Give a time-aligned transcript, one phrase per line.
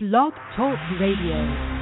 [0.00, 1.77] Blog Talk Radio.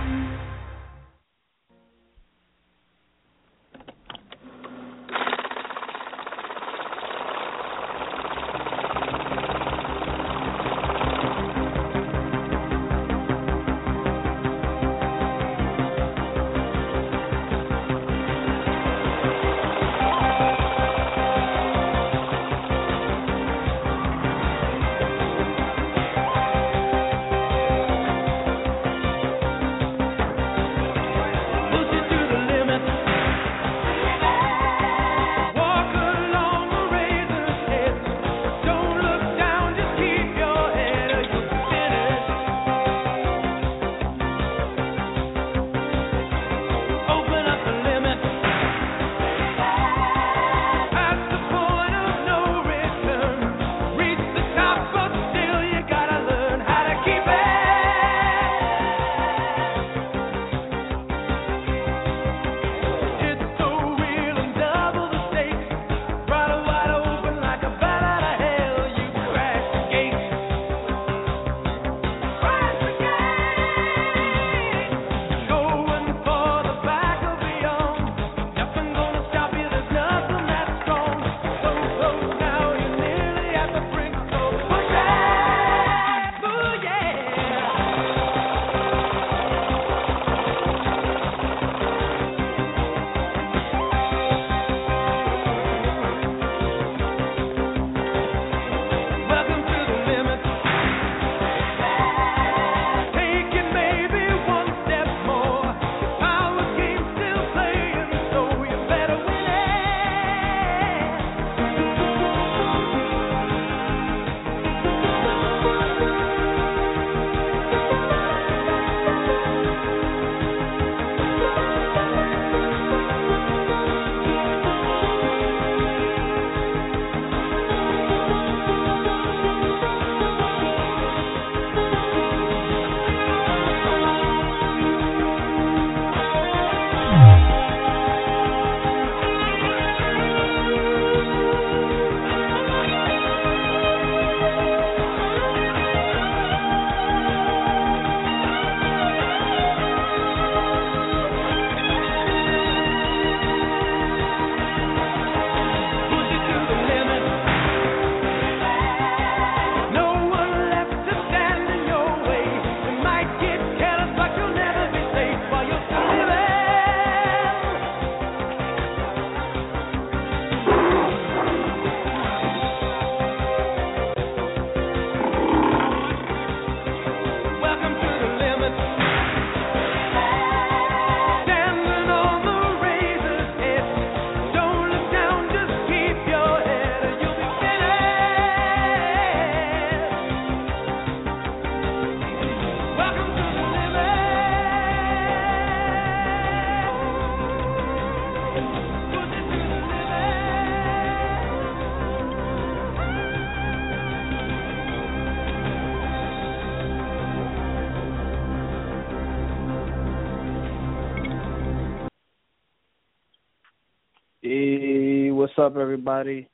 [215.57, 216.51] What's up, everybody?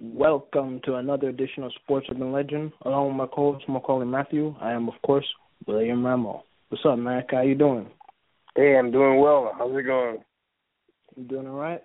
[0.00, 2.72] Welcome to another edition of Sports Urban Legend.
[2.82, 5.26] Along with my co-host Maccorley Mathieu, I am, of course,
[5.64, 6.42] William Rameau.
[6.70, 7.30] What's up, Mac?
[7.30, 7.86] How you doing?
[8.56, 9.52] Hey, I'm doing well.
[9.56, 10.18] How's it going?
[11.14, 11.82] You doing all right?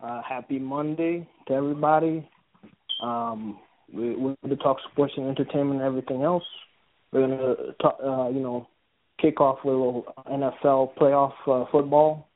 [0.00, 2.28] Uh, happy Monday to everybody.
[3.02, 3.58] Um,
[3.92, 6.44] we, we're going to talk sports and entertainment and everything else.
[7.10, 8.68] We're going to talk, uh, you know,
[9.20, 12.28] kick off with a little NFL playoff uh, football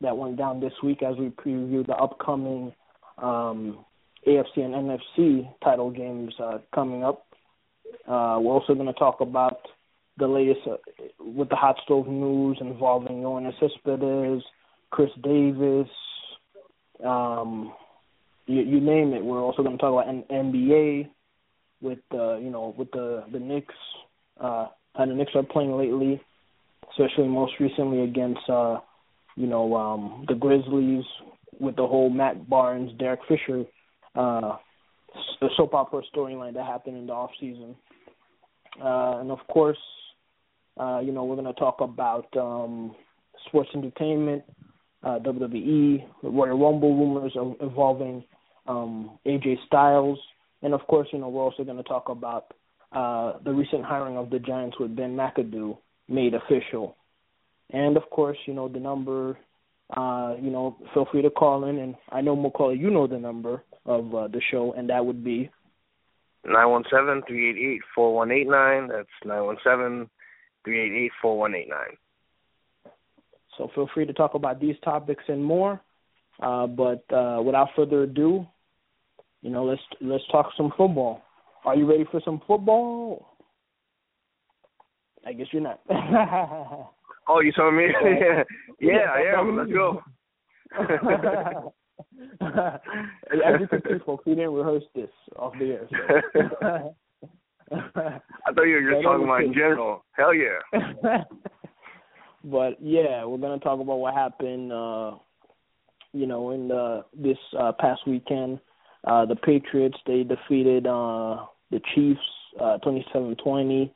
[0.00, 2.72] that went down this week as we preview the upcoming
[3.18, 3.84] um,
[4.26, 7.26] AFC and NFC title games uh, coming up.
[8.06, 9.60] Uh, we're also going to talk about
[10.18, 10.76] the latest uh,
[11.20, 14.42] with the hot stove news involving Yoenis Cespedes,
[14.90, 15.88] Chris Davis,
[17.04, 17.72] um,
[18.46, 19.24] you, you name it.
[19.24, 21.08] We're also going to talk about NBA
[21.80, 23.74] with uh, you know with the the Knicks
[24.40, 24.68] uh,
[24.98, 26.20] the Knicks are playing lately,
[26.90, 28.78] especially most recently against uh,
[29.36, 31.04] you know, um, the Grizzlies
[31.58, 33.64] with the whole Matt Barnes, Derek Fisher,
[34.14, 34.56] uh,
[35.40, 37.76] the soap opera storyline that happened in the off season.
[38.82, 39.78] Uh, and of course,
[40.78, 42.94] uh, you know, we're going to talk about um,
[43.46, 44.42] sports entertainment,
[45.02, 48.24] uh, WWE, Royal Rumble rumors involving
[48.66, 50.18] um, AJ Styles,
[50.62, 52.52] and of course, you know, we're also going to talk about
[52.92, 55.78] uh, the recent hiring of the Giants with Ben McAdoo
[56.08, 56.96] made official.
[57.70, 59.38] And of course, you know the number.
[59.96, 63.18] Uh, you know, feel free to call in, and I know McCall, you know the
[63.18, 65.48] number of uh, the show, and that would be
[66.44, 68.88] nine one seven three eight eight four one eight nine.
[68.88, 70.10] That's nine one seven
[70.64, 71.96] three eight eight four one eight nine.
[73.56, 75.80] So feel free to talk about these topics and more.
[76.40, 78.46] Uh, but uh, without further ado,
[79.42, 81.22] you know, let's let's talk some football.
[81.64, 83.36] Are you ready for some football?
[85.26, 85.80] I guess you're not.
[87.28, 87.86] oh, you saw me?
[88.04, 88.42] yeah,
[88.80, 89.56] yeah, I am.
[89.56, 90.02] Let's go.
[92.40, 95.88] As you can see, folks, we didn't rehearse this off the air.
[95.90, 96.94] So.
[97.72, 100.04] I thought you were just talking about in general.
[100.12, 101.22] Hell yeah.
[102.44, 104.72] but yeah, we're gonna talk about what happened.
[104.72, 105.16] uh
[106.12, 108.60] You know, in the this uh, past weekend,
[109.06, 112.20] uh the Patriots they defeated uh the Chiefs
[112.60, 113.90] uh 27-20.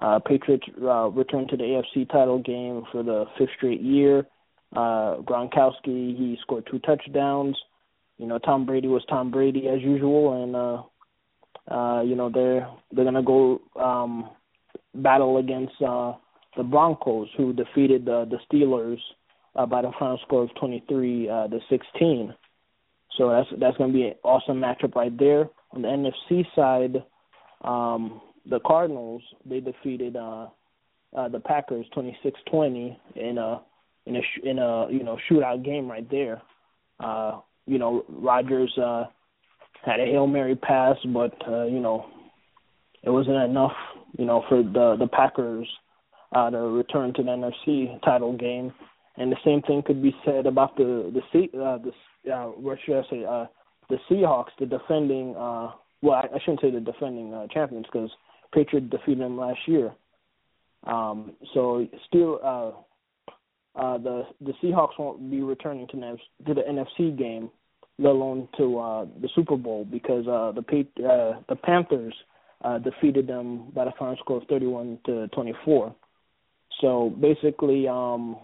[0.00, 4.26] Uh Patriots uh returned to the AFC title game for the fifth straight year.
[4.74, 7.56] Uh Gronkowski he scored two touchdowns.
[8.18, 10.82] You know, Tom Brady was Tom Brady as usual and uh
[11.70, 14.30] uh, you know, they're they're gonna go um
[14.94, 16.14] battle against uh
[16.56, 18.98] the Broncos who defeated the the Steelers
[19.54, 22.34] uh, by the final score of 23 uh to 16.
[23.18, 25.48] So that's that's to be an awesome matchup right there.
[25.72, 27.04] On the NFC side,
[27.62, 30.48] um the Cardinals they defeated uh
[31.16, 33.60] uh the Packers 26-20 in a
[34.06, 36.40] in a in a you know shootout game right there.
[36.98, 39.04] Uh you know Rodgers uh
[39.84, 42.06] had a hail mary pass, but uh, you know
[43.02, 43.72] it wasn't enough,
[44.18, 45.68] you know, for the the Packers
[46.34, 48.72] uh, to return to the NFC title game.
[49.16, 52.78] And the same thing could be said about the the C, uh, the uh, what
[52.84, 53.46] should I say uh,
[53.88, 55.34] the Seahawks, the defending.
[55.36, 55.72] Uh,
[56.02, 58.10] well, I, I shouldn't say the defending uh, champions because
[58.52, 59.92] Patriots defeated them last year.
[60.84, 62.70] Um, so still, uh,
[63.78, 67.50] uh, the the Seahawks won't be returning to, to the NFC game
[68.00, 70.62] let alone to uh, the Super Bowl because uh, the
[71.06, 72.14] uh, the Panthers
[72.64, 75.94] uh, defeated them by the final score of 31 to 24.
[76.80, 78.38] So basically, um,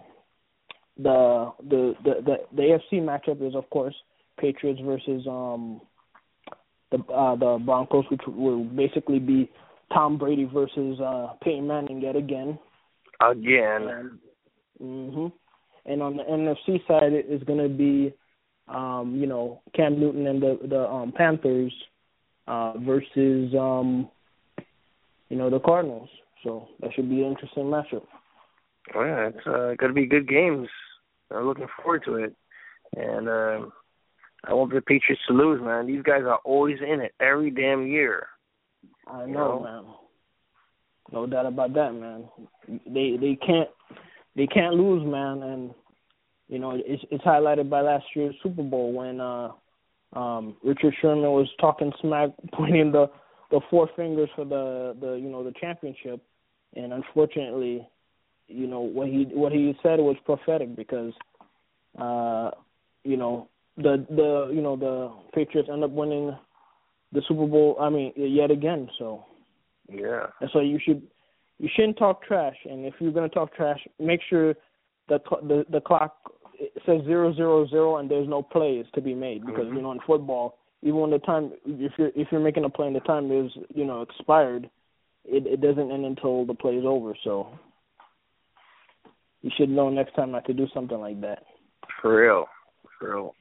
[0.98, 3.94] the, the the the the AFC matchup is of course
[4.38, 5.80] Patriots versus um,
[6.90, 9.50] the uh, the Broncos, which will basically be
[9.92, 12.58] Tom Brady versus uh, Peyton Manning yet again.
[13.20, 13.88] Again.
[13.88, 14.18] And,
[14.80, 15.32] mhm.
[15.84, 18.12] And on the NFC side, it is going to be
[18.68, 21.72] um, you know, Cam Newton and the the um, Panthers
[22.46, 24.08] uh, versus um,
[25.28, 26.08] you know the Cardinals.
[26.42, 28.04] So that should be an interesting matchup.
[28.94, 30.68] Oh yeah, it's uh, going to be good games.
[31.30, 32.34] I'm looking forward to it,
[32.96, 33.66] and uh,
[34.44, 35.86] I want the Patriots to lose, man.
[35.86, 38.28] These guys are always in it every damn year.
[39.06, 39.84] I know, know, man.
[41.12, 42.24] No doubt about that, man.
[42.86, 43.68] They they can't
[44.34, 45.74] they can't lose, man, and
[46.48, 49.50] you know, it's it's highlighted by last year's Super Bowl when uh
[50.12, 53.10] um Richard Sherman was talking smack pointing the
[53.50, 56.20] the four fingers for the the you know the championship
[56.74, 57.86] and unfortunately
[58.48, 61.12] you know what he what he said was prophetic because
[61.98, 62.50] uh
[63.04, 66.36] you know the the you know the Patriots end up winning
[67.12, 69.24] the Super Bowl I mean yet again so.
[69.88, 70.26] Yeah.
[70.40, 71.02] And so you should
[71.58, 74.54] you shouldn't talk trash and if you're going to talk trash make sure
[75.08, 76.16] the the the clock
[76.84, 79.76] says zero zero zero and there's no plays to be made because mm-hmm.
[79.76, 82.86] you know in football even when the time if you're if you're making a play
[82.86, 84.68] and the time is you know expired
[85.28, 87.48] it it doesn't end until the play is over so.
[89.42, 91.44] You should know next time not to do something like that.
[92.02, 92.46] For real.
[92.98, 93.34] For real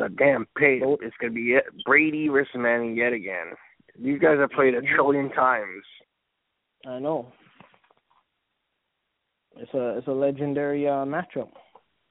[0.00, 3.52] the damn pay it's gonna be Brady versus Manning yet again
[4.02, 5.84] these guys have played a trillion times
[6.86, 7.32] I know
[9.60, 11.50] it's a it's a legendary uh, matchup.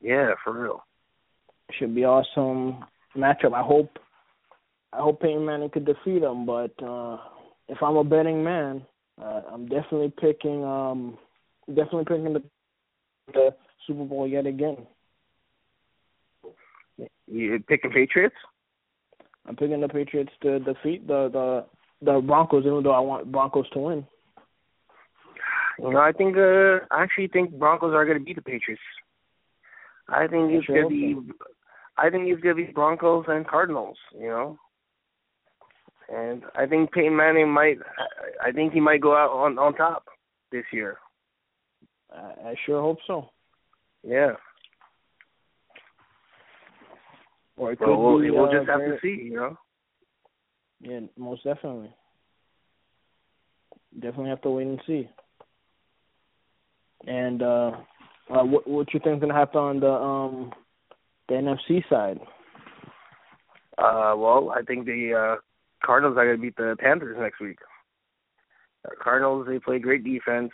[0.01, 0.83] Yeah, for real.
[1.77, 2.85] Should be awesome
[3.17, 3.53] matchup.
[3.53, 3.97] I hope
[4.93, 7.17] I hope Peyton Manning could defeat him, but uh
[7.67, 8.83] if I'm a betting man,
[9.21, 11.17] uh, I'm definitely picking um
[11.67, 12.43] definitely picking the
[13.33, 13.55] the
[13.87, 14.77] Super Bowl yet again.
[17.31, 18.35] You picking Patriots?
[19.45, 21.65] I'm picking the Patriots to defeat the the
[22.01, 24.07] the Broncos, even though I want Broncos to win.
[25.79, 28.81] You know, I think uh, I actually think Broncos are going to beat the Patriots.
[30.09, 31.15] I think it's going to be,
[31.97, 33.97] I think it's going to be Broncos and Cardinals.
[34.17, 34.57] You know,
[36.13, 37.77] and I think Peyton Manning might,
[38.43, 40.05] I think he might go out on on top
[40.51, 40.97] this year.
[42.11, 43.29] I, I sure hope so.
[44.03, 44.33] Yeah.
[47.59, 49.57] Or it could well, we'll, be, we'll uh, just have very, to see, you know.
[50.79, 51.93] Yeah, most definitely.
[53.95, 55.09] definitely have to wait and see.
[57.05, 57.71] And uh,
[58.29, 60.53] uh what what you think gonna happen on the um
[61.27, 62.19] the NFC side?
[63.77, 65.41] Uh, well, I think the uh,
[65.85, 67.59] Cardinals are gonna beat the Panthers next week.
[68.85, 70.51] The Cardinals they play great defense.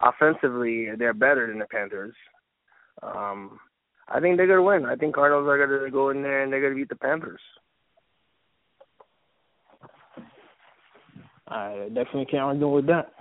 [0.00, 2.14] Offensively, they're better than the Panthers.
[3.00, 3.60] Um,
[4.08, 4.84] I think they're gonna win.
[4.86, 7.40] I think Cardinals are gonna go in there and they're gonna beat the Panthers.
[11.48, 13.12] I definitely can't argue with that.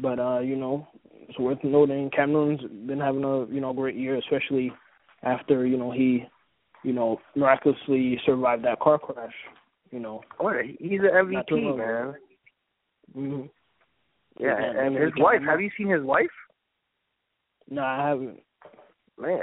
[0.00, 0.88] But uh, you know,
[1.28, 4.72] it's worth noting Cam Newton's been having a you know great year, especially
[5.22, 6.24] after you know he
[6.82, 9.32] you know miraculously survived that car crash.
[9.90, 12.14] You know, oh, he's an MVP man.
[13.16, 13.42] Mm-hmm.
[14.40, 15.40] Yeah, and, and his wife.
[15.46, 16.26] Have you seen his wife?
[17.70, 18.40] No, I haven't.
[19.20, 19.38] Man,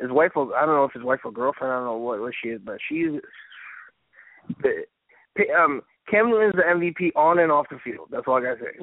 [0.00, 0.32] his wife.
[0.36, 1.72] I don't know if his wife or girlfriend.
[1.72, 3.20] I don't know what what she is, but she's
[4.62, 4.84] the
[5.56, 8.08] um Cam Newton's the MVP on and off the field.
[8.10, 8.78] That's all I gotta say.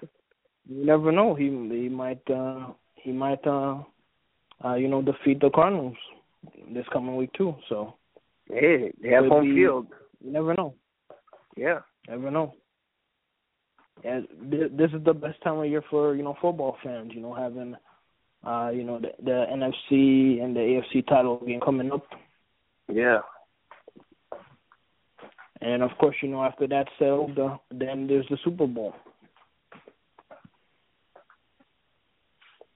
[0.68, 1.34] you never know.
[1.34, 3.82] He he might uh he might uh
[4.64, 5.96] uh you know defeat the Cardinals
[6.72, 7.54] this coming week too.
[7.68, 7.94] So
[8.48, 9.88] hey, they have home be, field.
[10.24, 10.74] You never know.
[11.56, 12.54] Yeah, never know.
[14.04, 17.12] And this is the best time of year for you know football fans.
[17.14, 17.74] You know having
[18.46, 22.06] uh you know the, the NFC and the AFC title game coming up.
[22.88, 23.18] Yeah,
[25.60, 28.94] and of course, you know, after that's settled, uh, then there's the Super Bowl.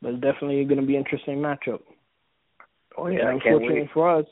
[0.03, 1.81] But it's definitely going to be an interesting matchup.
[2.97, 4.27] Oh yeah, and unfortunately for us,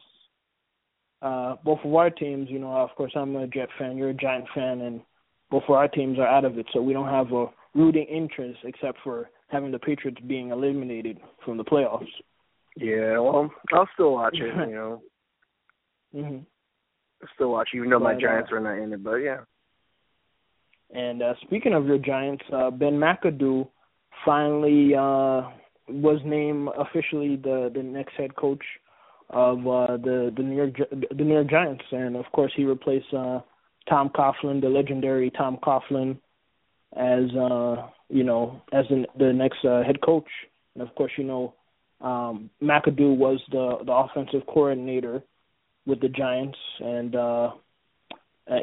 [1.21, 4.15] uh, both of our teams, you know, of course I'm a Jet fan, you're a
[4.15, 5.03] Giant fan, and
[5.51, 8.61] both of our teams are out of it, so we don't have a rooting interest
[8.65, 12.07] except for having the Patriots being eliminated from the playoffs.
[12.77, 15.03] Yeah, well, I'll still watch it, you know.
[16.15, 16.45] mhm
[17.35, 19.03] still watch, even though but, my Giants uh, are not in it.
[19.03, 19.41] But yeah.
[20.95, 23.69] And uh, speaking of your Giants, uh, Ben McAdoo
[24.25, 25.51] finally uh,
[25.89, 28.63] was named officially the the next head coach
[29.31, 33.13] of uh, the the New York the New York Giants, and of course he replaced
[33.13, 33.41] uh,
[33.89, 36.19] Tom Coughlin, the legendary Tom Coughlin,
[36.97, 40.29] as uh, you know as the, the next uh, head coach.
[40.75, 41.55] And of course, you know
[42.01, 45.23] um, McAdoo was the the offensive coordinator
[45.87, 47.51] with the Giants, and uh,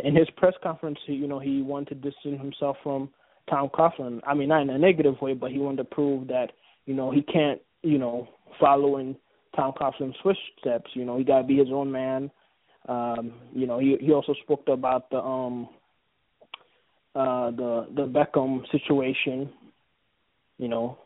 [0.03, 3.09] in his press conference, you know, he wanted to distance himself from
[3.49, 4.21] Tom Coughlin.
[4.25, 6.51] I mean, not in a negative way, but he wanted to prove that
[6.85, 8.29] you know he can't, you know,
[8.59, 9.15] follow in
[9.55, 10.91] Tom Coughlin's footsteps.
[10.93, 12.31] You know, he got to be his own man.
[12.87, 15.69] Um, you know, he he also spoke about the um
[17.15, 19.49] uh the the Beckham situation.
[20.57, 20.97] You know,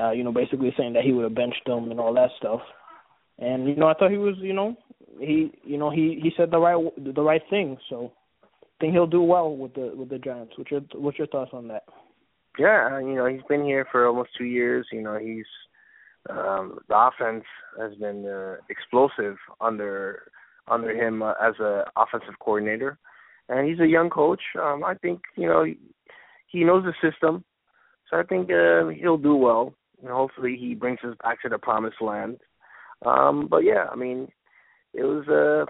[0.00, 2.60] uh, you know, basically saying that he would have benched him and all that stuff.
[3.38, 4.76] And you know, I thought he was, you know,
[5.18, 7.76] he you know he he said the right the right thing.
[7.88, 8.46] So I
[8.80, 10.54] think he'll do well with the with the Giants.
[10.56, 11.84] What's your what's your thoughts on that?
[12.58, 14.86] Yeah, you know he's been here for almost two years.
[14.92, 15.46] You know he's
[16.30, 17.44] um the offense
[17.80, 20.24] has been uh, explosive under
[20.68, 22.98] under him uh, as a offensive coordinator,
[23.48, 24.42] and he's a young coach.
[24.60, 25.64] Um I think you know
[26.48, 27.44] he, knows the system,
[28.10, 29.74] so I think uh, he'll do well.
[30.02, 32.38] And hopefully he brings us back to the promised land.
[33.06, 34.28] Um, but yeah, I mean,
[34.92, 35.64] it was uh,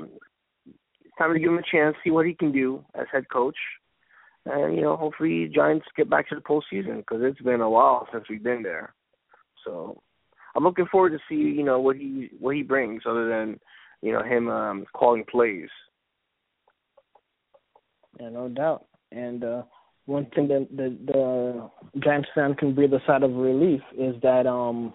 [1.18, 3.56] time to give him a chance, see what he can do as head coach,
[4.46, 8.08] and you know, hopefully Giants get back to the postseason because it's been a while
[8.12, 8.94] since we've been there.
[9.64, 10.02] So
[10.54, 13.60] I'm looking forward to see you know what he what he brings other than
[14.00, 15.68] you know him um, calling plays.
[18.20, 18.86] Yeah, no doubt.
[19.10, 19.62] And uh,
[20.06, 24.46] one thing that the, the Giants fan can breathe a sigh of relief is that
[24.46, 24.92] um,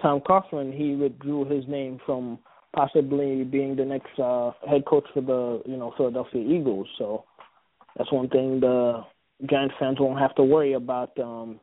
[0.00, 2.38] Tom Coughlin he withdrew his name from
[2.74, 6.88] possibly being the next uh, head coach for the you know Philadelphia Eagles.
[6.98, 7.24] So
[7.96, 9.04] that's one thing the
[9.48, 11.18] Giants fans won't have to worry about.
[11.18, 11.60] Um,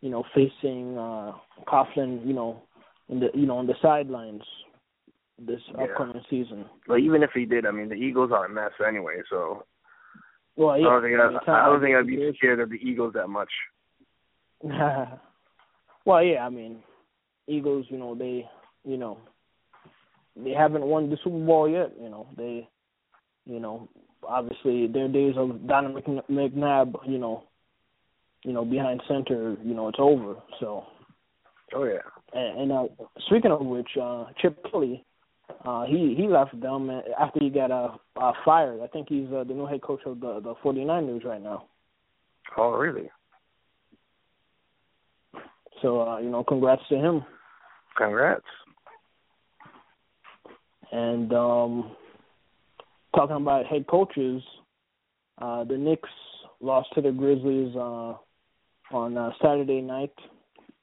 [0.00, 1.32] you know, facing uh,
[1.66, 2.62] Coughlin, you know,
[3.08, 4.42] in the you know on the sidelines
[5.38, 5.84] this yeah.
[5.84, 6.66] upcoming season.
[6.86, 9.22] But even if he did, I mean, the Eagles are a mess anyway.
[9.30, 9.64] So
[10.56, 13.14] well, yeah, I don't think I'd, I don't think I'd be scared of the Eagles
[13.14, 13.50] that much.
[16.04, 16.82] well, yeah, I mean,
[17.46, 18.44] Eagles, you know, they,
[18.84, 19.18] you know,
[20.36, 21.92] they haven't won the Super Bowl yet.
[22.00, 22.68] You know, they,
[23.46, 23.88] you know,
[24.26, 27.44] obviously their days of Donovan McNabb, you know,
[28.44, 30.36] you know, behind center, you know, it's over.
[30.60, 30.84] So.
[31.74, 31.98] Oh yeah.
[32.32, 32.84] And, and uh,
[33.26, 35.04] speaking of which, uh, Chip Kelly,
[35.64, 38.80] uh, he he left them after he got uh, uh fired.
[38.82, 41.64] I think he's uh, the new head coach of the the 49ers right now.
[42.56, 43.10] Oh really?
[45.82, 47.24] So uh, you know, congrats to him.
[47.96, 48.44] Congrats.
[50.90, 51.96] And um,
[53.14, 54.42] talking about head coaches,
[55.40, 56.10] Uh, the Knicks
[56.60, 58.14] lost to the Grizzlies uh,
[58.90, 60.14] on uh, Saturday night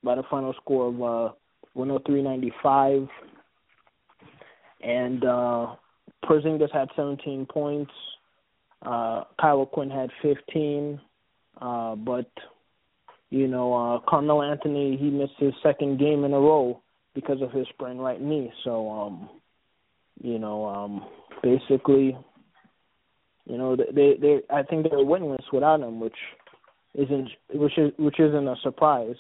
[0.04, 1.34] by the final score of uh,
[1.76, 3.10] 103.95.
[4.86, 5.76] And uh,
[6.24, 7.92] Porzingis had 17 points.
[8.86, 11.02] Uh, Kyle Quinn had 15.
[11.60, 12.30] Uh, but,
[13.30, 16.82] you know, uh, Carmelo Anthony, he missed his second game in a row
[17.16, 18.52] because of his sprained right knee.
[18.64, 19.30] So, um,
[20.22, 21.06] you know, um,
[21.42, 22.18] basically,
[23.46, 26.18] you know, they they I think they're winless without him, which
[26.94, 29.16] isn't which is which isn't a surprise.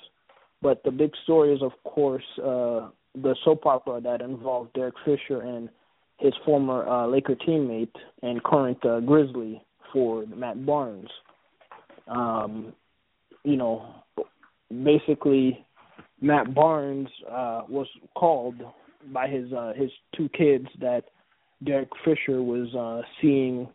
[0.61, 2.89] But the big story is, of course, uh,
[3.21, 5.69] the soap opera that involved Derek Fisher and
[6.17, 11.09] his former uh, Laker teammate and current uh, Grizzly forward Matt Barnes.
[12.07, 12.73] Um,
[13.43, 13.85] you know,
[14.83, 15.65] basically,
[16.21, 18.55] Matt Barnes uh, was called
[19.11, 21.03] by his uh, his two kids that
[21.63, 23.67] Derek Fisher was uh, seeing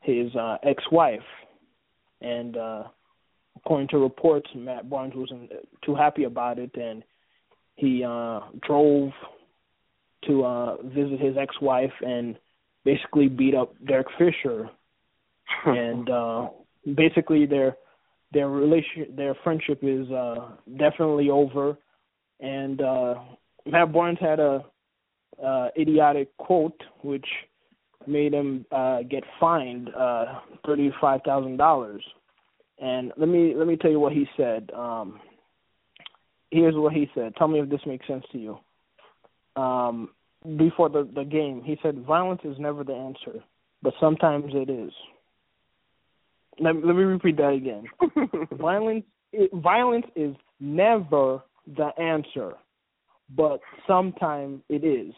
[0.00, 1.20] his uh, ex-wife,
[2.20, 2.84] and uh,
[3.56, 5.50] according to reports, Matt Barnes wasn't
[5.84, 7.04] too happy about it, and
[7.76, 9.10] he uh, drove
[10.26, 12.36] to uh, visit his ex-wife and
[12.84, 14.70] basically beat up Derek Fisher,
[15.66, 16.48] and uh,
[16.96, 17.76] basically their
[18.32, 21.76] their relation their friendship is uh, definitely over,
[22.40, 23.14] and uh,
[23.66, 24.64] Matt Barnes had a
[25.44, 27.26] uh, idiotic quote which
[28.06, 32.02] made him uh, get fined uh, thirty five thousand dollars.
[32.78, 34.70] And let me let me tell you what he said.
[34.74, 35.20] Um,
[36.52, 37.34] here's what he said.
[37.36, 38.58] Tell me if this makes sense to you.
[39.60, 40.10] Um,
[40.56, 43.42] before the the game, he said, "Violence is never the answer,
[43.82, 44.92] but sometimes it is."
[46.60, 47.84] Let, let me repeat that again.
[48.52, 52.54] violence it, violence is never the answer,
[53.34, 55.14] but sometimes it is.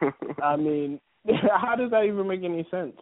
[0.42, 1.00] I mean,
[1.52, 2.96] how does that even make any sense?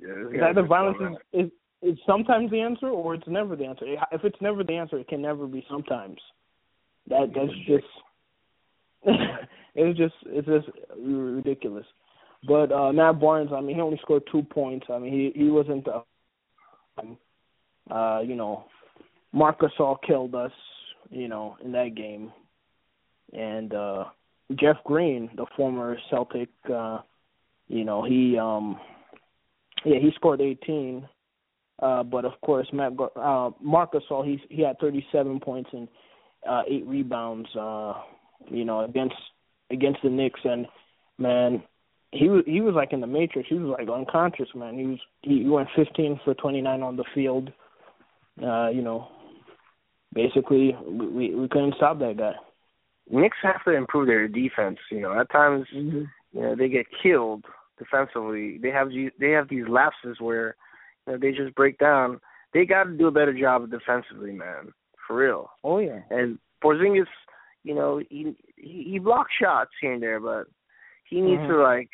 [0.00, 0.98] Yeah, that the violence
[1.32, 1.50] is, is
[1.84, 3.84] is sometimes the answer or it's never the answer.
[4.10, 6.18] If it's never the answer, it can never be sometimes.
[7.08, 7.84] That that's just
[9.74, 11.86] it's just it's just ridiculous.
[12.46, 14.86] But uh Matt Barnes, I mean, he only scored two points.
[14.90, 16.02] I mean, he he wasn't uh,
[17.90, 18.64] uh you know,
[19.32, 20.52] Marc Gasol killed us,
[21.10, 22.32] you know, in that game.
[23.32, 24.04] And uh
[24.58, 27.00] Jeff Green, the former Celtic uh
[27.68, 28.78] you know, he um
[29.84, 31.06] yeah, he scored 18
[31.82, 35.88] uh, but of course, Matt uh, Marc Gasol he he had 37 points and
[36.48, 37.48] uh, eight rebounds.
[37.54, 37.94] Uh,
[38.50, 39.16] you know against
[39.70, 40.66] against the Knicks and
[41.18, 41.62] man,
[42.12, 43.48] he was he was like in the Matrix.
[43.48, 44.78] He was like unconscious, man.
[44.78, 47.50] He was he went 15 for 29 on the field.
[48.42, 49.08] Uh, you know,
[50.12, 52.34] basically we we couldn't stop that guy.
[53.10, 54.78] Knicks have to improve their defense.
[54.90, 56.02] You know, at times mm-hmm.
[56.32, 57.44] you know they get killed
[57.78, 58.58] defensively.
[58.58, 60.56] They have they have these lapses where
[61.06, 62.20] you know, they just break down.
[62.52, 64.72] They got to do a better job defensively, man.
[65.06, 65.50] For real.
[65.62, 66.00] Oh yeah.
[66.10, 67.06] And Porzingis,
[67.62, 70.46] you know, he he, he blocks shots here and there, but
[71.08, 71.52] he needs mm-hmm.
[71.52, 71.90] to like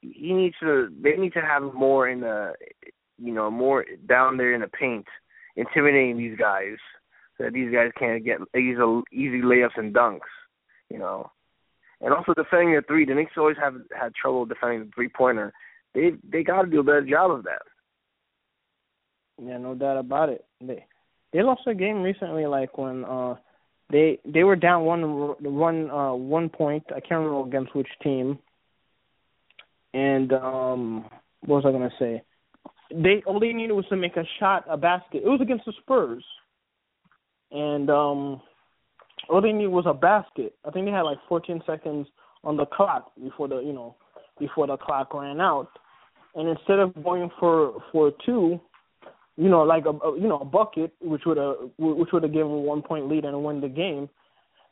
[0.00, 2.52] he needs to they need to have more in the
[3.18, 5.06] you know more down there in the paint
[5.56, 6.76] intimidating these guys
[7.36, 8.74] so that these guys can't get easy
[9.12, 10.20] easy layups and dunks
[10.90, 11.30] you know
[12.02, 15.50] and also defending the three the Knicks always have had trouble defending the three pointer
[15.94, 17.62] they they got to do a better job of that
[19.42, 20.44] yeah, no doubt about it.
[20.60, 20.84] They
[21.32, 23.34] they lost a game recently, like when uh
[23.90, 26.84] they they were down one one uh one point.
[26.90, 28.38] I can't remember against which team.
[29.94, 31.04] And um
[31.44, 32.22] what was I gonna say?
[32.90, 35.22] They all they needed was to make a shot, a basket.
[35.24, 36.24] It was against the Spurs.
[37.50, 38.40] And um
[39.28, 40.54] all they needed was a basket.
[40.64, 42.06] I think they had like 14 seconds
[42.44, 43.96] on the clock before the you know
[44.38, 45.68] before the clock ran out.
[46.34, 48.60] And instead of going for for two,
[49.36, 52.32] you know, like a, a you know a bucket, which would have which would have
[52.32, 54.08] given a one point lead and win the game.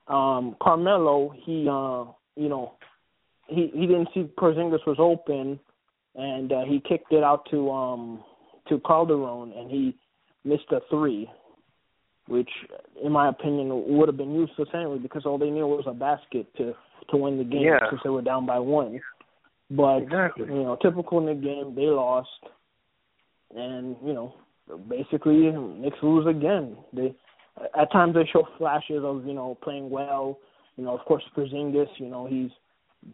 [0.09, 2.72] Um, Carmelo, he uh, you know,
[3.46, 5.61] he he didn't see Porzingis was open,
[6.14, 8.24] and uh, he kicked it out to um
[8.68, 9.94] to Calderon, and he
[10.44, 11.31] missed a three,
[12.29, 12.50] which,
[13.03, 16.46] in my opinion, would have been useless anyway because all they knew was a basket
[16.57, 16.74] to
[17.11, 17.79] to win the game yeah.
[17.90, 18.98] since they were down by one.
[19.70, 20.46] But exactly.
[20.46, 22.29] you know, typical in the game, they lost,
[23.55, 24.35] and you know
[24.88, 26.77] basically Knicks lose again.
[26.92, 27.14] They
[27.79, 30.38] at times they show flashes of you know playing well.
[30.77, 31.88] You know, of course, Porzingis.
[31.98, 32.50] You know, he's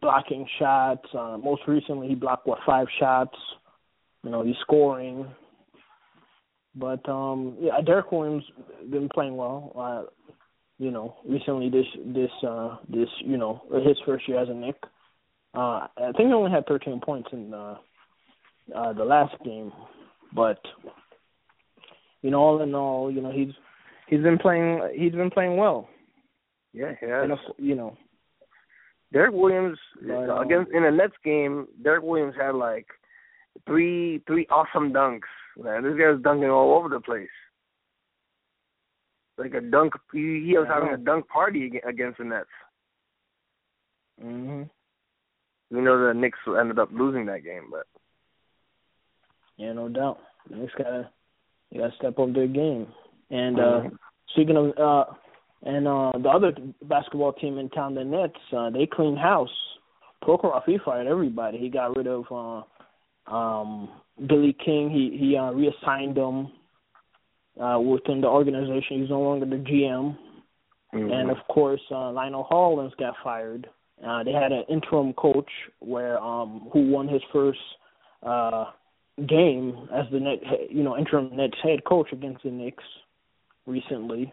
[0.01, 1.07] blocking shots.
[1.13, 3.37] Uh, most recently, he blocked what five shots.
[4.23, 5.27] You know, he's scoring.
[6.75, 8.45] But um yeah, Derrick Williams
[8.91, 9.73] been playing well.
[9.77, 10.35] Uh,
[10.79, 14.77] you know, recently this this uh this you know his first year as a Knick.
[15.53, 17.75] Uh, I think he only had 13 points in uh,
[18.75, 19.73] uh, the last game,
[20.33, 20.61] But
[22.23, 23.53] you know, all in all, you know, he's
[24.09, 25.89] he's been playing he's been playing well.
[26.73, 27.27] Yeah, yeah.
[27.59, 27.97] You know,
[29.13, 32.87] Derrick Williams but, um, against in the Nets game, Derrick Williams had like
[33.67, 35.29] three three awesome dunks.
[35.57, 37.29] Man, this guy's dunking all over the place.
[39.37, 42.49] Like a dunk, he, he was yeah, having a dunk party against the Nets.
[44.23, 44.69] Mhm.
[45.71, 47.87] You know the Knicks ended up losing that game, but
[49.57, 50.19] yeah, no doubt.
[50.49, 51.11] Knicks gotta
[51.71, 52.87] you gotta step up their game.
[53.31, 53.95] And uh mm-hmm.
[54.33, 55.13] speaking of uh
[55.63, 56.53] and uh the other
[56.83, 59.51] basketball team in town, the Nets, uh, they cleaned house.
[60.23, 61.59] Prokhorov he fired everybody.
[61.59, 63.89] He got rid of uh um
[64.27, 64.91] Billy King.
[64.91, 66.49] He he uh reassigned him
[67.61, 69.01] uh within the organization.
[69.01, 70.17] He's no longer the GM.
[70.93, 71.13] Mm-hmm.
[71.13, 73.69] And of course uh Lionel Hollins got fired.
[74.05, 77.61] Uh they had an interim coach where um who won his first
[78.25, 78.67] uh
[79.27, 80.39] game as the net
[80.71, 82.85] you know interim Nets head coach against the Knicks
[83.67, 84.33] recently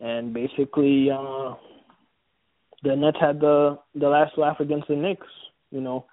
[0.00, 1.54] and basically uh
[2.84, 5.26] the Nets had the the last laugh against the Knicks,
[5.70, 6.04] you know.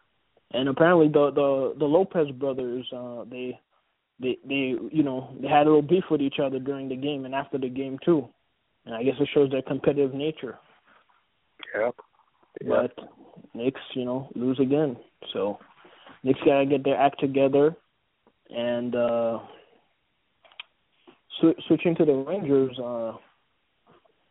[0.52, 3.60] And apparently the the the Lopez brothers uh they
[4.20, 7.26] they they you know, they had a little beef with each other during the game
[7.26, 8.28] and after the game too.
[8.86, 10.58] And I guess it shows their competitive nature.
[11.78, 11.96] Yep.
[12.68, 12.94] But
[13.54, 14.98] Knicks, you know, lose again.
[15.34, 15.60] So
[16.24, 17.76] Knicks gotta get their act together
[18.50, 19.40] and uh
[21.40, 23.14] sw- switching to the Rangers, uh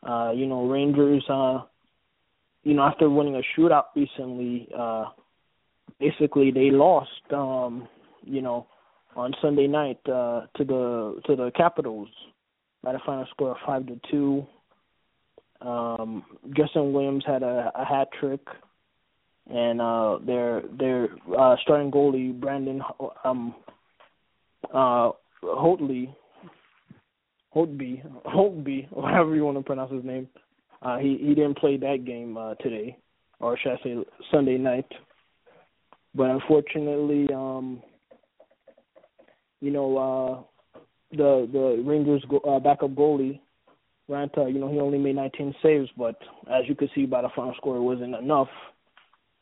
[0.02, 1.60] uh, you know, Rangers, uh,
[2.62, 5.06] you know, after winning a shootout recently, uh,
[5.98, 7.88] basically they lost, um,
[8.22, 8.66] you know,
[9.16, 12.08] on Sunday night uh, to the to the Capitals
[12.82, 14.46] by the final score of five to two.
[15.60, 16.24] Um,
[16.56, 18.40] Justin Williams had a, a hat trick,
[19.50, 21.08] and uh, their their
[21.38, 22.82] uh, starting goalie Brandon
[23.24, 23.54] um,
[24.72, 25.10] uh,
[25.42, 26.14] Holtley
[27.54, 30.28] Holtby, Holtby, however you want to pronounce his name.
[30.82, 32.96] Uh, he he didn't play that game uh, today,
[33.40, 33.96] or should I say
[34.30, 34.86] Sunday night.
[36.14, 37.82] But unfortunately, um,
[39.60, 43.40] you know, uh, the the Rangers go, uh, backup goalie
[44.10, 46.16] Raanta you know, he only made 19 saves, but
[46.52, 48.48] as you could see by the final score, it wasn't enough.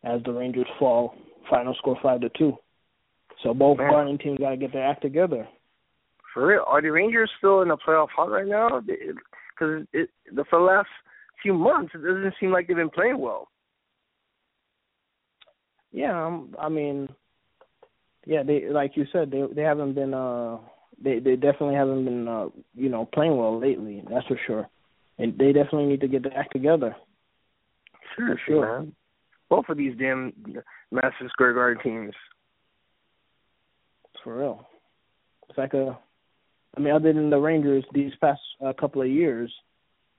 [0.04, 1.14] As the Rangers fall,
[1.50, 2.56] final score five to two.
[3.42, 5.46] So both Garden teams got to get their act together.
[6.34, 8.80] For real, are the Rangers still in the playoff hunt right now?
[8.80, 10.88] Because it, the for the last
[11.42, 13.48] few months, it doesn't seem like they've been playing well.
[15.90, 17.08] Yeah, um, I mean,
[18.26, 20.58] yeah, they like you said, they they haven't been uh
[21.02, 24.02] they they definitely haven't been uh you know playing well lately.
[24.10, 24.68] That's for sure,
[25.18, 26.94] and they definitely need to get their act together.
[28.16, 28.80] Sure, sure.
[28.80, 28.92] Man.
[29.48, 30.32] Both of these damn
[30.90, 32.14] Madison Square Garden teams.
[34.24, 34.68] For real,
[35.48, 35.98] it's like a
[36.76, 39.52] I mean, other than the Rangers these past uh, couple of years,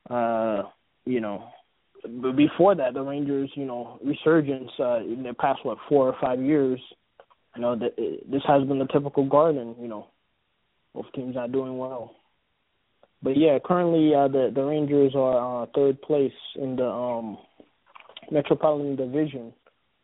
[0.10, 0.64] uh,
[1.06, 1.50] you know,
[2.36, 6.42] before that, the Rangers, you know, resurgence uh, in the past what four or five
[6.42, 6.80] years,
[7.56, 9.76] you know, that this has been the typical Garden.
[9.80, 10.08] You know,
[10.94, 12.16] both teams not doing well.
[13.22, 17.38] But yeah, currently uh, the the Rangers are uh, third place in the um,
[18.32, 19.54] Metropolitan Division,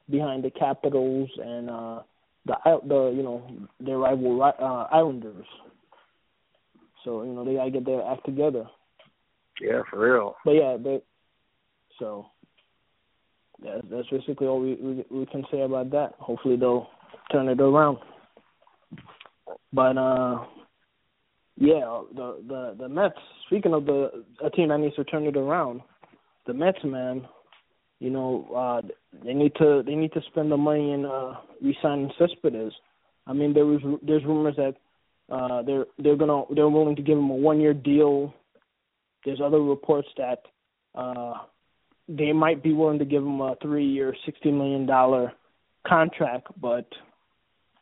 [0.10, 2.00] behind the Capitals and uh,
[2.46, 2.56] the
[2.88, 3.44] the you know
[3.80, 5.46] their rival uh, Islanders.
[7.04, 8.66] So you know they gotta get their act together.
[9.62, 10.36] Yeah, for real.
[10.44, 11.02] But yeah, they
[12.00, 12.28] so
[13.64, 16.14] yeah, that's basically all we, we we can say about that.
[16.20, 16.88] Hopefully they'll
[17.32, 17.98] turn it around.
[19.72, 20.46] But uh
[21.58, 23.16] yeah, the the the Mets.
[23.48, 25.82] Speaking of the a team that needs to turn it around,
[26.48, 27.26] the Mets, man.
[28.00, 28.88] You know, uh
[29.24, 32.74] they need to they need to spend the money in uh re-signing Cespedes.
[33.28, 34.76] I mean, there was there's rumors that
[35.32, 38.34] uh, they're they're gonna they're willing to give him a one year deal.
[39.24, 40.44] There's other reports that
[40.94, 41.34] uh,
[42.08, 45.34] they might be willing to give him a three year, sixty million dollar
[45.88, 46.86] contract, but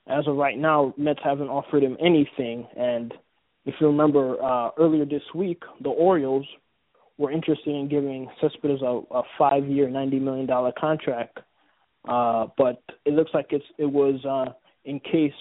[0.08, 2.68] as of right now, Mets haven't offered him anything.
[2.78, 3.14] And
[3.66, 6.46] if you remember uh, earlier this week, the Orioles
[7.18, 11.40] were interested in giving Cespedes a, a five year, ninety million dollar contract.
[12.08, 14.52] Uh, but it looks like it's it was uh,
[14.86, 15.32] in case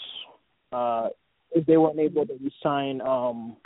[0.72, 1.08] uh,
[1.52, 3.56] if they weren't able to resign um,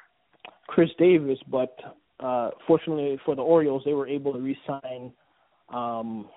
[0.66, 1.76] Chris Davis, but
[2.20, 5.12] uh, fortunately for the Orioles, they were able to resign
[5.72, 6.28] um,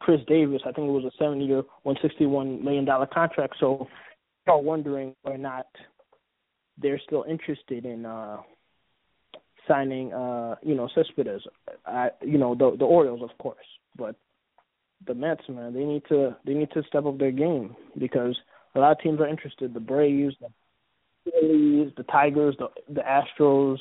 [0.00, 0.62] Chris Davis.
[0.66, 3.54] I think it was a seven-year, one sixty-one million dollar contract.
[3.60, 3.86] So,
[4.46, 5.66] are wondering whether or not
[6.80, 8.38] they're still interested in uh,
[9.68, 11.42] signing, uh, you know, Cespedes.
[11.86, 14.16] I, you know, the the Orioles, of course, but
[15.06, 18.36] the Mets, man, they need to they need to step up their game because
[18.74, 19.74] a lot of teams are interested.
[19.74, 20.48] The Braves, the
[21.30, 23.78] Phillies, the Tigers, the the Astros.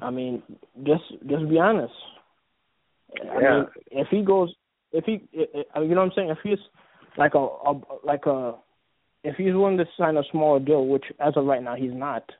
[0.00, 0.42] I mean,
[0.84, 1.92] just just be honest.
[3.24, 3.30] Yeah.
[3.30, 4.54] I mean, if he goes,
[4.92, 6.30] if he, you know what I'm saying?
[6.30, 6.58] If he's
[7.18, 8.54] like a, a like a,
[9.24, 12.30] if he's willing to sign a smaller deal, which as of right now he's not.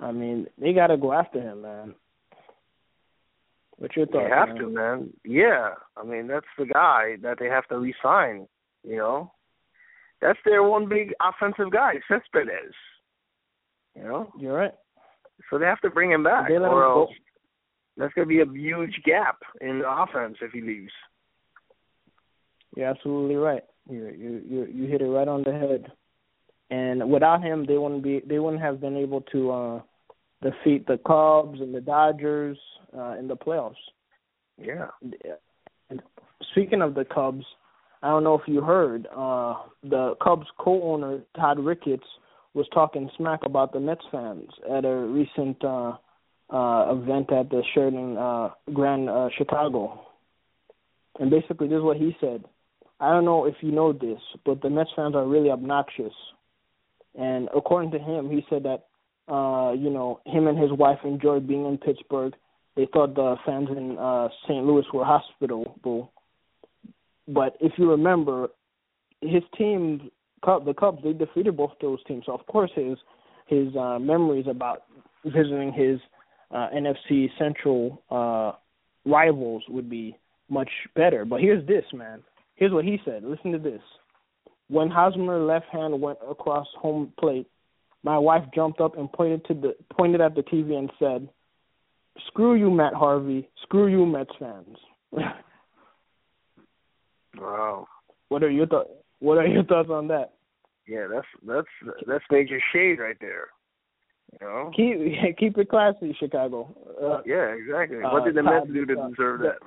[0.00, 1.94] I mean, they got to go after him, man.
[3.78, 4.26] What's your thoughts?
[4.28, 4.56] They have man?
[4.58, 5.12] to, man.
[5.24, 8.48] Yeah, I mean that's the guy that they have to re-sign.
[8.82, 9.32] You know,
[10.20, 12.74] that's their one big offensive guy, Cespedes.
[13.94, 14.74] You know, You're right.
[15.50, 17.10] so they have to bring him back, or else
[17.96, 20.92] that's going to be a huge gap in the offense if he leaves.
[22.76, 23.64] You're absolutely right.
[23.88, 25.92] You you you you hit it right on the head.
[26.70, 29.80] And without him, they wouldn't be they wouldn't have been able to uh
[30.42, 32.58] defeat the Cubs and the Dodgers
[32.96, 33.74] uh in the playoffs.
[34.56, 34.88] Yeah.
[35.90, 36.02] And
[36.52, 37.44] speaking of the Cubs,
[38.02, 42.06] I don't know if you heard, uh the Cubs co-owner Todd Ricketts
[42.54, 45.92] was talking smack about the Mets fans at a recent uh
[46.50, 50.00] uh event at the Sheraton uh Grand uh, Chicago.
[51.20, 52.44] And basically this is what he said.
[53.00, 56.12] I don't know if you know this, but the Mets fans are really obnoxious.
[57.16, 58.87] And according to him, he said that
[59.28, 62.34] uh, you know, him and his wife enjoyed being in Pittsburgh.
[62.76, 64.64] They thought the fans in uh St.
[64.64, 66.12] Louis were hospitable.
[67.26, 68.48] But if you remember,
[69.20, 70.10] his team,
[70.42, 72.24] the Cubs, they defeated both those teams.
[72.26, 72.96] So of course his
[73.46, 74.84] his uh, memories about
[75.24, 75.98] visiting his
[76.50, 78.52] uh, NFC Central uh,
[79.04, 80.16] rivals would be
[80.48, 81.24] much better.
[81.24, 82.22] But here's this, man.
[82.54, 83.24] Here's what he said.
[83.24, 83.80] Listen to this.
[84.68, 87.46] When Hosmer left hand went across home plate,
[88.08, 91.28] my wife jumped up and pointed to the pointed at the TV and said,
[92.28, 93.50] "Screw you, Matt Harvey.
[93.64, 94.78] Screw you, Mets fans."
[97.40, 97.86] Wow.
[98.30, 98.90] what are your thoughts?
[99.20, 100.32] What are your thoughts on that?
[100.88, 103.48] Yeah, that's that's that's major shade right there.
[104.32, 104.70] You know.
[104.74, 106.74] Keep keep it classy, Chicago.
[107.00, 107.98] Uh, Yeah, exactly.
[108.02, 109.58] uh, what did the Mets do to uh, deserve that?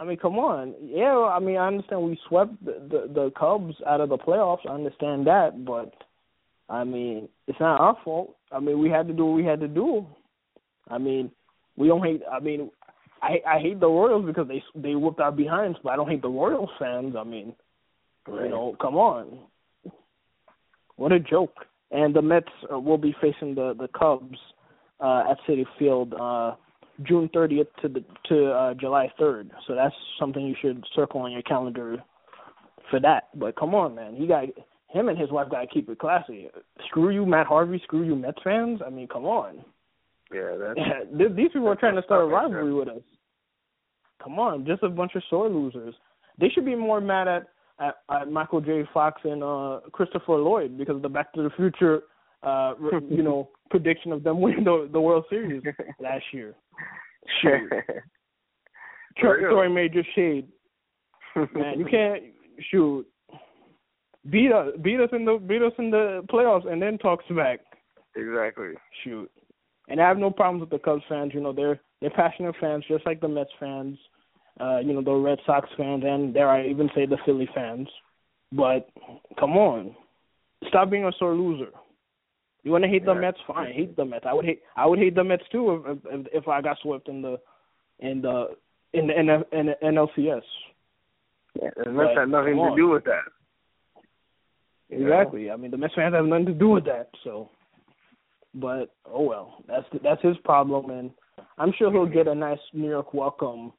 [0.00, 0.74] I mean, come on.
[0.80, 4.64] Yeah, I mean, I understand we swept the, the the Cubs out of the playoffs.
[4.66, 5.92] I understand that, but
[6.72, 8.34] I mean, it's not our fault.
[8.50, 10.06] I mean, we had to do what we had to do.
[10.88, 11.30] I mean,
[11.76, 12.22] we don't hate.
[12.32, 12.70] I mean,
[13.20, 16.22] I I hate the Royals because they they whooped our behinds, but I don't hate
[16.22, 17.14] the Royals fans.
[17.16, 17.54] I mean,
[18.26, 19.38] you know, come on.
[20.96, 21.66] What a joke.
[21.90, 24.38] And the Mets uh, will be facing the the Cubs
[25.00, 26.54] uh at Citi Field uh
[27.02, 29.50] June 30th to the to uh July 3rd.
[29.66, 32.02] So that's something you should circle on your calendar
[32.90, 33.28] for that.
[33.34, 34.14] But come on, man.
[34.14, 34.44] He got
[34.92, 36.48] him and his wife got to keep it classy.
[36.86, 37.80] Screw you, Matt Harvey.
[37.84, 38.80] Screw you, Mets fans.
[38.86, 39.64] I mean, come on.
[40.32, 40.78] Yeah, that's
[41.18, 43.02] Th- These people are trying to start a rivalry with us.
[44.22, 45.94] Come on, just a bunch of sore losers.
[46.38, 47.48] They should be more mad at
[47.80, 48.84] at, at Michael J.
[48.94, 52.02] Fox and uh Christopher Lloyd because of the Back to the Future,
[52.42, 52.74] uh,
[53.10, 55.62] you know, prediction of them winning the, the World Series
[56.00, 56.54] last year.
[57.40, 57.68] Shoot,
[59.20, 59.50] For real.
[59.50, 60.48] Troy Major shade,
[61.54, 61.78] man.
[61.78, 62.22] You can't
[62.70, 63.06] shoot.
[64.30, 67.60] Beat us, beat us in the beat us in the playoffs, and then talk smack.
[68.16, 68.74] exactly.
[69.02, 69.30] shoot.
[69.88, 71.32] And I have no problems with the Cubs fans.
[71.34, 73.98] You know, they're they're passionate fans, just like the Mets fans.
[74.60, 77.88] Uh, you know, the Red Sox fans, and dare I even say the Philly fans.
[78.52, 78.88] But
[79.40, 79.96] come on,
[80.68, 81.70] stop being a sore loser.
[82.62, 83.38] You want to hate the Mets?
[83.46, 84.24] Fine, hate the Mets.
[84.28, 87.08] I would hate I would hate the Mets too if if, if I got swept
[87.08, 87.38] in the
[87.98, 88.50] in the
[88.92, 90.42] in the, in the, in the NLCS.
[91.60, 93.24] Yeah, the Mets had nothing to do with that.
[94.92, 95.50] Exactly.
[95.50, 97.08] I mean, the Mets fans have nothing to do with that.
[97.24, 97.48] So,
[98.54, 101.10] but oh well, that's that's his problem, and
[101.58, 103.72] I'm sure he'll get a nice New York welcome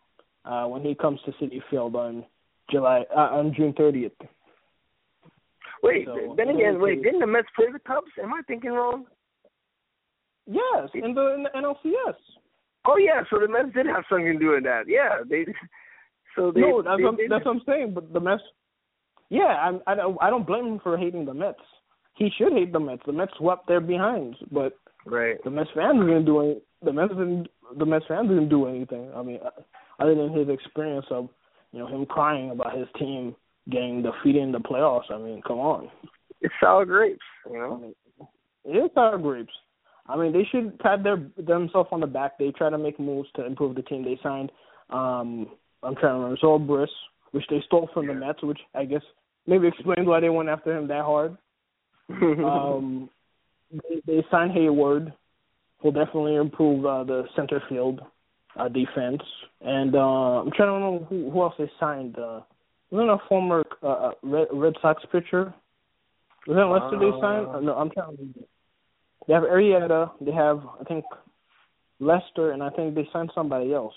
[0.45, 2.25] uh, when he comes to Citi Field on
[2.71, 4.11] July uh, on June 30th.
[5.83, 7.03] Wait, So, then again, wait, see.
[7.03, 8.07] didn't the Mets play the Cubs?
[8.21, 9.05] Am I thinking wrong?
[10.47, 12.15] Yes, in the in the NLCS.
[12.85, 14.83] Oh yeah, so the Mets did have something to do with that.
[14.87, 15.45] Yeah, they.
[16.35, 16.61] So they.
[16.61, 17.93] no, that's they, what, they that's what I'm saying.
[17.93, 18.41] But the Mets,
[19.33, 21.57] yeah, I'm, I don't I don't blame him for hating the Mets.
[22.15, 23.01] He should hate the Mets.
[23.07, 25.43] The Mets swept their behinds, but right.
[25.43, 27.47] the Mets fans didn't do any, the Mets didn't
[27.79, 29.11] the Mets fans didn't do anything.
[29.15, 29.49] I mean, uh,
[29.99, 31.29] other than his experience of
[31.71, 33.35] you know him crying about his team
[33.71, 35.11] getting defeated in the playoffs.
[35.11, 35.89] I mean, come on,
[36.41, 37.19] It's sour grapes,
[37.49, 37.77] you I know.
[37.77, 37.95] mean,
[38.65, 39.53] it is sour grapes.
[40.05, 42.37] I mean, they should pat their themselves on the back.
[42.37, 44.03] They try to make moves to improve the team.
[44.03, 44.51] They signed,
[44.91, 45.47] um,
[45.81, 46.87] I'm trying to remember, Zobrist,
[47.31, 49.01] which they stole from the Mets, which I guess
[49.47, 51.37] maybe explains why they went after him that hard.
[52.09, 53.09] um,
[53.71, 55.13] they, they signed Heyward,
[55.79, 58.01] who'll definitely improve uh, the center field
[58.57, 59.21] uh, defense.
[59.61, 62.17] And uh, I'm trying to remember who, who else they signed.
[62.17, 62.41] Uh,
[62.91, 65.53] wasn't a former uh, uh, Red, Red Sox pitcher.
[66.47, 67.65] Wasn't Lester uh, they signed?
[67.65, 68.21] No, I'm trying to.
[68.21, 68.39] remember.
[69.27, 70.11] They have Arrieta.
[70.21, 71.05] They have I think
[71.99, 73.95] Lester, and I think they signed somebody else.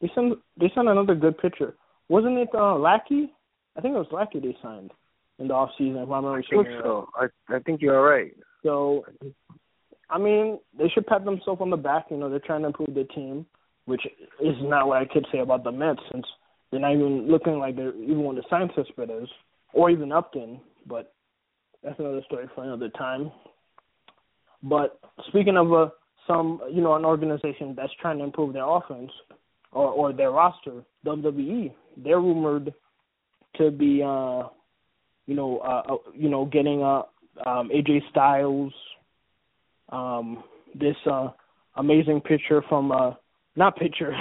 [0.00, 1.74] They signed they signed another good pitcher.
[2.08, 3.32] Wasn't it uh, Lackey?
[3.76, 4.92] I think it was Lackey they signed
[5.38, 5.96] in the off season.
[5.96, 7.08] If I'm I think so.
[7.14, 8.34] I I think you're right.
[8.62, 9.04] So,
[10.10, 12.06] I mean, they should pat themselves on the back.
[12.10, 13.46] You know, they're trying to improve their team,
[13.86, 14.02] which
[14.40, 16.24] is not what I could say about the Mets since
[16.70, 19.28] they're not even looking like they're even one of the sign Cespedes
[19.72, 20.60] or even Upton.
[20.86, 21.12] But
[21.82, 23.30] that's another story for another time.
[24.62, 25.88] But speaking of uh,
[26.26, 29.10] some, you know, an organization that's trying to improve their offense
[29.72, 32.72] or or their roster, WWE, they're rumored
[33.58, 34.48] to be, uh,
[35.26, 37.02] you know, uh, uh you know, getting uh,
[37.46, 38.72] um, AJ Styles,
[39.90, 41.28] um, this uh,
[41.76, 43.12] amazing pitcher from, uh,
[43.56, 44.12] not pitcher,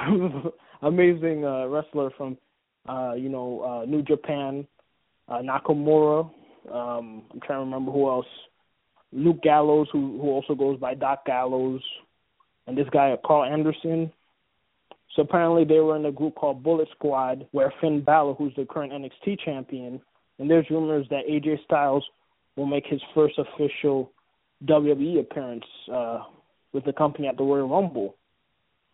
[0.82, 2.38] amazing uh, wrestler from,
[2.88, 4.68] uh, you know, uh, New Japan,
[5.28, 6.30] uh, Nakamura.
[6.72, 8.26] Um, I'm trying to remember who else.
[9.12, 11.82] Luke Gallows, who who also goes by Doc Gallows,
[12.68, 14.12] and this guy Karl Anderson.
[15.16, 18.66] So apparently they were in a group called Bullet Squad, where Finn Balor, who's the
[18.66, 20.02] current NXT champion,
[20.40, 22.04] and there's rumors that AJ Styles
[22.56, 24.12] will make his first official
[24.66, 26.20] WWE appearance uh,
[26.72, 28.16] with the company at the Royal Rumble.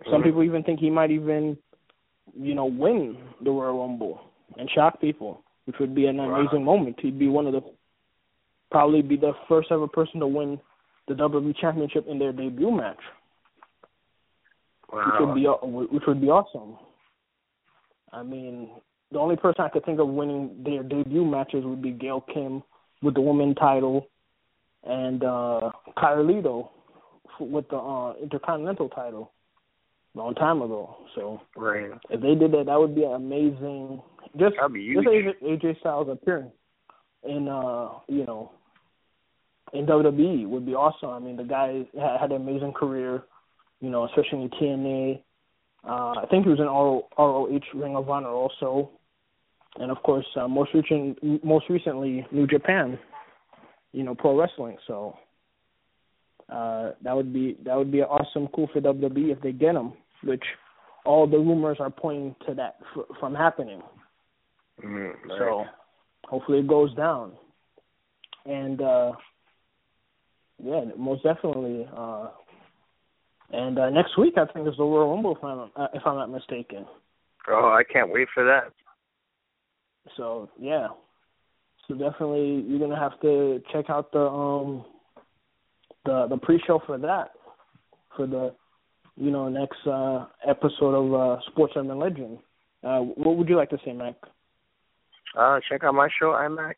[0.05, 0.23] Some mm-hmm.
[0.23, 1.57] people even think he might even,
[2.37, 4.21] you know, win the Royal Rumble
[4.57, 6.75] and shock people, which would be an amazing wow.
[6.75, 6.99] moment.
[7.01, 7.61] He'd be one of the
[8.71, 10.59] probably be the first ever person to win
[11.07, 12.99] the WWE Championship in their debut match.
[14.91, 15.05] Wow.
[15.05, 16.77] Which would be which would be awesome.
[18.11, 18.69] I mean,
[19.11, 22.63] the only person I could think of winning their debut matches would be Gail Kim
[23.01, 24.07] with the women title,
[24.83, 26.69] and uh Carlito
[27.39, 29.31] with the uh Intercontinental title
[30.15, 30.97] long time ago.
[31.15, 31.91] So right.
[32.09, 34.01] if they did that, that would be amazing.
[34.37, 36.51] Just just AJ, AJ Styles appearing
[37.23, 38.51] in uh you know
[39.73, 41.09] in WWE would be awesome.
[41.09, 43.23] I mean, the guy had, had an amazing career,
[43.81, 45.21] you know, especially in TNA.
[45.87, 48.91] Uh, I think he was in ROH Ring of Honor also
[49.77, 52.97] and of course, uh, most recent, most recently, New Japan,
[53.91, 54.77] you know, pro wrestling.
[54.87, 55.17] So
[56.49, 59.93] uh, that would be that would be awesome, cool for WWE if they get him,
[60.23, 60.43] which
[61.05, 63.81] all the rumors are pointing to that f- from happening.
[64.83, 65.65] Mm, So
[66.25, 67.33] hopefully it goes down,
[68.45, 69.11] and uh,
[70.63, 71.87] yeah, most definitely.
[71.95, 72.29] Uh,
[73.51, 76.15] and uh, next week, I think is the Royal Rumble, if I'm, uh, if I'm
[76.15, 76.85] not mistaken.
[77.47, 78.71] Oh, I can't wait for that.
[80.17, 80.87] So yeah,
[81.87, 84.85] so definitely you're gonna have to check out the um
[86.05, 87.31] the the pre-show for that
[88.15, 88.53] for the
[89.15, 92.39] you know next uh episode of uh Sports Urban Legend.
[92.83, 94.15] Uh, what would you like to say, Mac?
[95.37, 96.75] Uh, check out my show, iMac.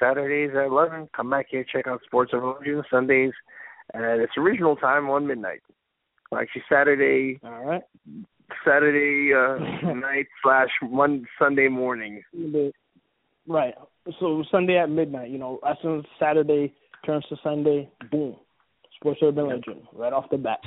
[0.00, 1.08] Saturdays at 11.
[1.16, 2.84] Come back here, check out Sports Urban Legend.
[2.90, 3.32] Sundays
[3.94, 5.62] at its original time, on midnight.
[6.36, 7.40] Actually, Saturday.
[7.44, 7.82] All right.
[8.64, 12.22] Saturday uh, night slash one Sunday morning.
[13.46, 13.74] Right.
[14.20, 15.30] So Sunday at midnight.
[15.30, 16.74] You know, as soon as Saturday
[17.06, 18.36] turns to Sunday, boom,
[18.96, 20.60] Sports Urban Legend right off the bat.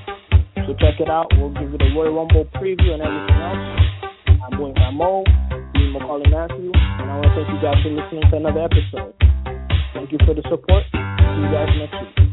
[0.56, 1.28] So check it out.
[1.38, 3.78] We'll give you the Royal Rumble preview and everything else.
[4.44, 5.24] I'm William Rameau,
[5.74, 9.14] Dean Maccorley Mathieu, and I want to thank you guys for listening to another episode.
[9.94, 10.84] Thank you for the support.
[10.92, 12.27] See you guys next week.